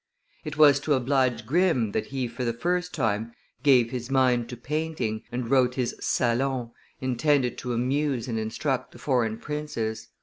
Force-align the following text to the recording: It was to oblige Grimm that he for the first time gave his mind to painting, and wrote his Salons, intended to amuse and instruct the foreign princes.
It 0.43 0.57
was 0.57 0.79
to 0.79 0.95
oblige 0.95 1.45
Grimm 1.45 1.91
that 1.91 2.07
he 2.07 2.27
for 2.27 2.43
the 2.43 2.53
first 2.53 2.91
time 2.91 3.33
gave 3.61 3.91
his 3.91 4.09
mind 4.09 4.49
to 4.49 4.57
painting, 4.57 5.21
and 5.31 5.47
wrote 5.47 5.75
his 5.75 5.95
Salons, 5.99 6.71
intended 7.01 7.55
to 7.59 7.73
amuse 7.73 8.27
and 8.27 8.39
instruct 8.39 8.93
the 8.93 8.97
foreign 8.97 9.37
princes. 9.37 10.07